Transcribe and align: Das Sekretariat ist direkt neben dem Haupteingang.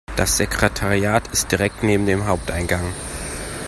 Das 0.15 0.37
Sekretariat 0.37 1.27
ist 1.27 1.51
direkt 1.51 1.83
neben 1.83 2.07
dem 2.07 2.25
Haupteingang. 2.25 2.91